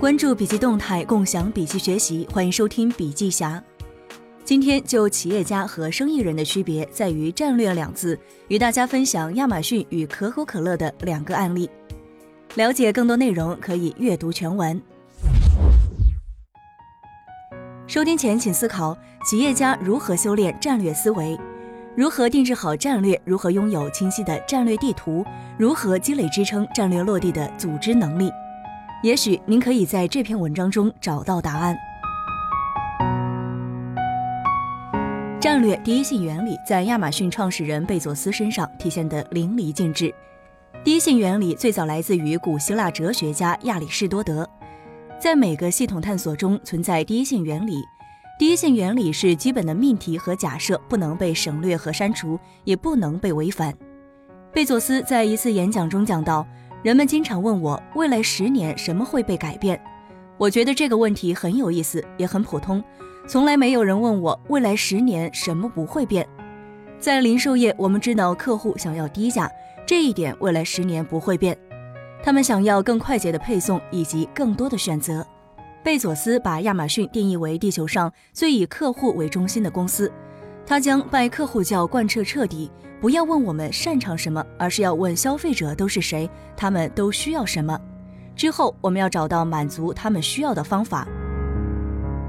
[0.00, 3.62] 关注笔记动态，共享笔记学习，欢迎收听笔记侠。
[4.42, 8.18] 今天就企业家和生意人的区别在于“战略”两字，
[8.48, 11.68] 与大家分享亚马逊与可口可乐的两个案例。
[12.54, 14.80] 了解更多内容，可以阅读全文。
[17.86, 18.96] 收听前请思考：
[19.26, 21.38] 企业家如何修炼战略思维？
[21.94, 23.20] 如何定制好战略？
[23.22, 25.22] 如何拥有清晰的战略地图？
[25.58, 28.32] 如何积累支撑战略落地的组织能力？
[29.02, 31.74] 也许您可以在这篇文章中找到答案。
[35.40, 40.14] 战略第一性原理在亚马逊创始人贝佐斯身上体现得淋漓尽致。
[40.84, 44.46] 第一性原理最早来自于古希腊哲学家亚里士多德。
[45.18, 47.82] 在每个系统探索中存在第一性原理。
[48.38, 53.74] 第一性原理是基本的命题和假设，不能被省略和删除，也不能被违反。
[54.52, 56.46] 贝佐斯在一次演讲中讲到。
[56.82, 59.78] 人们经常问我，未来十年什么会被改变？
[60.38, 62.82] 我觉得这个问题很有意思，也很普通。
[63.26, 66.26] 从来没有人问我，未来十年什么不会变。
[66.98, 69.50] 在零售业，我们知道客户想要低价，
[69.86, 71.54] 这一点未来十年不会变。
[72.22, 75.26] 他们想要更快捷的配送以及更多的选择。
[75.84, 80.10] 贝佐斯把亚马逊定义为地球上最以客户为中心的公司。
[80.66, 82.70] 他将拜客户教贯彻彻底，
[83.00, 87.80] 不要问我们擅长什么，而是要问消费者都是谁，他们都需要什么。
[88.36, 91.08] 之后，我们要找到满足他们需要的方法。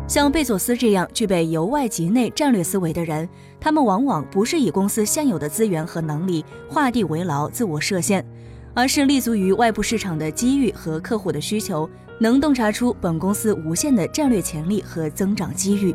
[0.08, 3.28] 像贝佐斯这样具备由外及内战略思维的人，
[3.60, 8.26] 他们往往不是以公司现有的资源和能力画地为牢、自我设限，
[8.74, 15.94] 而是立足于外部市场的机遇和客户的需求，能洞察出本公司无限的战略潜力和增长机遇。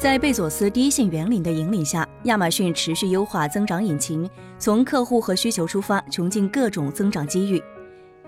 [0.00, 4.26] 在贝佐斯第一性原理的引领下，亚马逊持续优化增长引擎，
[4.58, 7.62] 从客户和需求出发，穷尽各种增长机遇。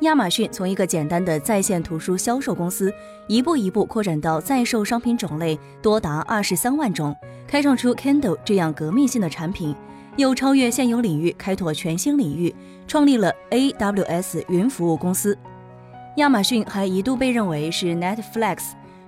[0.00, 2.92] 亚马逊从一个简单的在线图书销售公司，
[3.26, 7.16] 一步一步扩展到在售商品种类多达二十三万种，
[7.48, 9.74] 开创出 Kindle 这样革命性的产品，
[10.18, 12.54] 又超越现有领域，开拓全新领域，
[12.86, 15.38] 创立了 AWS 云服务公司。
[16.18, 18.58] 亚马逊还一度被认为是 Netflix。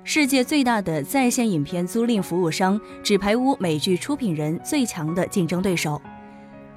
[0.07, 6.01] 世界最大的在线影片租赁服务商《纸牌屋》美剧出品人最强的竞争对手。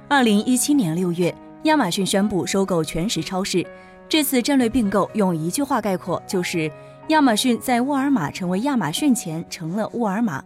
[0.08, 1.32] 二零一七年六月，
[1.64, 3.64] 亚马逊宣布收购全食超市。
[4.08, 6.72] 这次战略并购用一句话概括，就是
[7.08, 10.42] 亚马逊在沃尔玛成为亚马逊前成了沃尔玛。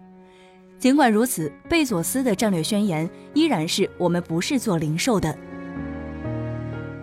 [0.77, 5.39] 尽管如此，贝佐斯的战略宣言依然是我们不是做零售的。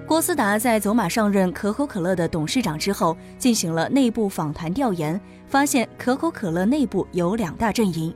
[0.09, 8.12] 郭思达在走马上任可口可乐的董事长之后，进行了内部访谈调研，发现可口可乐内部有两大阵营，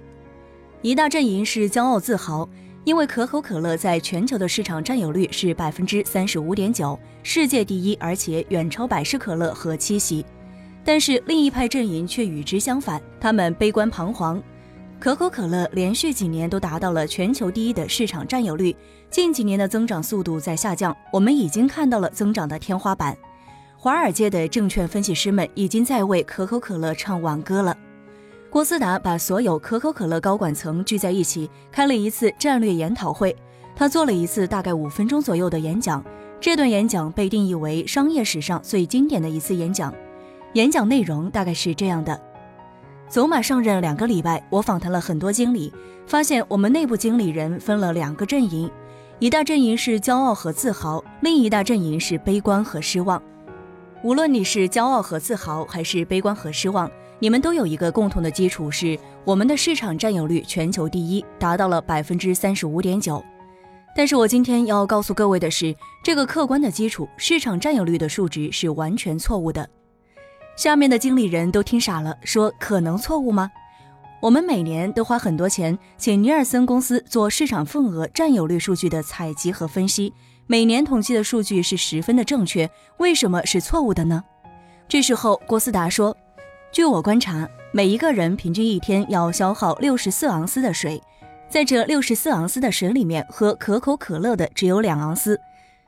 [0.82, 2.50] 一大阵营是骄傲自豪，
[2.84, 10.26] 因为可口可乐在全球的市场占有率是百分之三十五点九，世界第一，而且远超百事可乐和七喜。
[10.84, 14.42] 但是另一派阵营却与之相反，他们悲观彷徨。
[15.04, 18.74] 可口可乐连续几年都达到了全球第一的市场占有率，
[19.10, 23.14] 近几年的增长速度在下降，我们已经看到了增长的天花板。
[23.76, 27.76] 华尔街的证券分析师们已经在为可口可乐唱挽歌了。
[28.50, 33.36] 郭思达把所有可口可乐高管层聚在一起，开了一次战略研讨会。
[33.76, 36.02] 他做了一次大概五分钟左右的演讲，
[36.40, 39.94] 这段演讲被定义为商业史上最经典的一次演讲。
[40.54, 42.18] 演讲内容大概是这样的。
[43.14, 45.72] 走马上任两个礼拜，我访谈了很多经理，
[46.08, 48.68] 发现我们内部经理人分了两个阵营，
[49.20, 53.22] 一大阵营是骄傲和自豪，另一大阵营是悲观和失望。
[54.04, 63.24] 无论你是骄傲和自豪，还是悲观和失望，你们都有一个共同的基础，是我们的市场占有率全球第一，达到了百分之三十五点九。
[63.96, 69.70] 但是我今天要告诉各位的是，这个客观的基础，市场占有率的数值是完全错误的。
[70.56, 73.52] 下面的经理人都听傻了，说：“可能错误吗？
[74.22, 80.14] 我们每年都花很多钱请尼尔森公司做市场份额占有率数据的采集和分析，
[80.46, 84.24] 每年统计的数据是十分的正确，为什么是错误的呢？”
[84.88, 86.16] 这时候，郭思达说
[86.72, 91.02] ：“据我观察，每一个人平均一天要消耗六十四盎司的水，
[91.50, 95.40] 在这六十四盎司的水里面，喝可口可乐的只有两盎司。”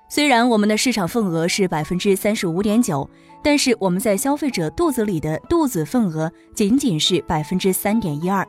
[0.08, 3.10] 虽然我们的市场份额是百分之三十五点九，
[3.44, 8.48] 但是我们在消费者肚子里的肚子份额仅仅是百分之三点一二。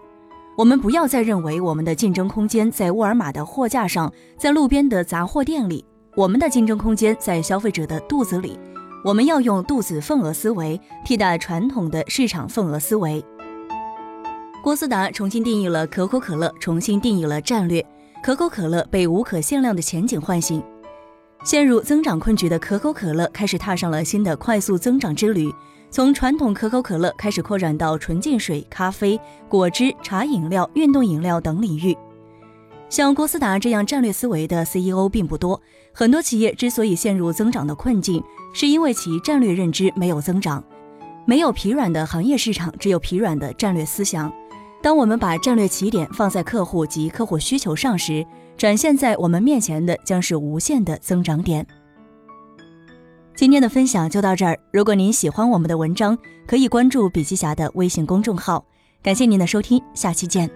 [0.56, 8.59] 我们不要再认为我们的竞争空间在沃尔玛的货架上，在路边的杂货店里，我们的竞争空间在消费者的肚子里。
[9.05, 13.25] 我们要用肚子份额思维替代传统的市场份额思维。
[14.62, 17.85] 郭思达重新定义了可口可乐，重新定义了战略。
[18.23, 20.62] 可口可乐被无可限量的前景唤醒。
[21.46, 25.48] 陷入增长困局的可口可乐开始踏上了新的快速增长之旅，
[25.93, 29.16] 从传统可口可乐开始扩展到纯净水、咖啡、
[29.48, 31.96] 果汁、茶饮料、运动饮料等领域。
[32.88, 35.62] 像郭思达这样战略思维的 CEO 并不多，
[35.93, 38.20] 很多企业之所以陷入增长的困境，
[38.52, 40.64] 是因为其战略认知没有增长。
[41.26, 44.32] 没有疲软的行业市场，只有疲软的战略思想。
[44.87, 48.25] 当我们把战略起点放在客户及客户需求上时，
[48.56, 51.67] 展现在我们面前的将是无限的增长点。
[53.35, 54.56] 今天的分享就到这儿。
[54.73, 56.17] 如果您喜欢我们的文章，
[56.47, 58.65] 可以关注笔记侠的微信公众号。
[59.03, 60.49] 感谢您的收听，下期见。